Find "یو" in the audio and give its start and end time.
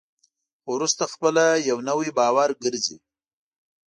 1.69-1.77